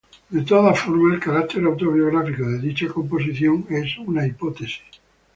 [0.31, 4.81] De todas formas, el carácter autobiográfico de dicha composición es una hipótesis.